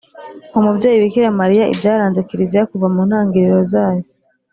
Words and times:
umubyeyi 0.57 0.97
bikira 1.03 1.29
mariya, 1.39 1.69
ibyaranze 1.73 2.19
kiliziya 2.27 2.69
kuva 2.71 2.87
mu 2.93 3.01
ntangiriro 3.07 3.59
zayo 3.71 4.03